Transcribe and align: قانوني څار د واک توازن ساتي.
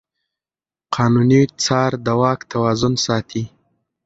قانوني 0.95 1.41
څار 1.63 1.91
د 2.05 2.07
واک 2.21 2.39
توازن 2.51 2.93
ساتي. 3.05 3.43